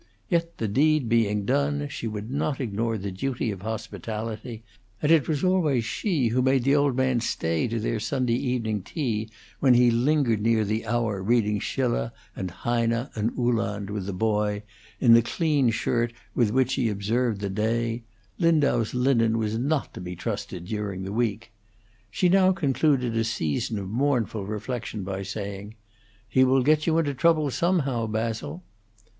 Yet, 0.29 0.57
the 0.57 0.67
deed 0.67 1.09
being 1.09 1.45
done, 1.45 1.87
she 1.89 2.07
would 2.07 2.31
not 2.31 2.59
ignore 2.59 2.97
the 2.97 3.11
duty 3.11 3.51
of 3.51 3.61
hospitality, 3.61 4.63
and 4.99 5.11
it 5.11 5.27
was 5.27 5.43
always 5.43 5.85
she 5.85 6.29
who 6.29 6.41
made 6.41 6.63
the 6.63 6.75
old 6.75 6.95
man 6.95 7.19
stay 7.19 7.67
to 7.67 7.79
their 7.79 7.99
Sunday 7.99 8.33
evening 8.33 8.81
tea 8.81 9.29
when 9.59 9.75
he 9.75 9.91
lingered 9.91 10.41
near 10.41 10.65
the 10.65 10.87
hour, 10.87 11.21
reading 11.21 11.59
Schiller 11.59 12.11
and 12.35 12.49
Heine 12.49 13.09
and 13.13 13.29
Uhland 13.37 13.91
with 13.91 14.07
the 14.07 14.11
boy, 14.13 14.63
in 14.99 15.13
the 15.13 15.21
clean 15.21 15.69
shirt 15.69 16.13
with 16.33 16.49
which 16.49 16.73
he 16.73 16.89
observed 16.89 17.39
the 17.39 17.51
day; 17.51 18.01
Lindau's 18.39 18.95
linen 18.95 19.37
was 19.37 19.55
not 19.59 19.93
to 19.93 20.01
be 20.01 20.15
trusted 20.15 20.65
during 20.65 21.03
the 21.03 21.13
week. 21.13 21.51
She 22.09 22.27
now 22.27 22.53
concluded 22.53 23.15
a 23.15 23.23
season 23.23 23.77
of 23.77 23.87
mournful 23.87 24.47
reflection 24.47 25.03
by 25.03 25.21
saying, 25.21 25.75
"He 26.27 26.43
will 26.43 26.63
get 26.63 26.87
you 26.87 26.97
into 26.97 27.13
trouble, 27.13 27.51
somehow, 27.51 28.07
Basil." 28.07 28.63